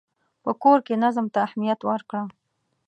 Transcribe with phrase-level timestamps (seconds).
[0.43, 2.21] په کور کې نظم ته اهمیت ورکړه.